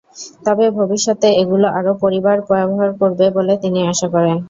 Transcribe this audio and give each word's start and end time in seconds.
তবে 0.45 0.65
ভবিষ্যতে 0.79 1.27
এগুলো 1.41 1.67
আরও 1.77 1.91
পরিবার 2.03 2.37
ব্যবহার 2.49 2.89
করবে 3.01 3.25
বলে 3.37 3.53
তিনি 3.63 3.79
আশা 3.91 4.07
করেন। 4.15 4.37